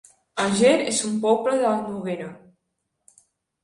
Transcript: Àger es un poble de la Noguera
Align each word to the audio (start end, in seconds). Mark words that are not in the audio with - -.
Àger 0.45 0.71
es 0.93 1.03
un 1.11 1.21
poble 1.27 1.55
de 1.61 1.69
la 1.69 1.77
Noguera 1.87 2.35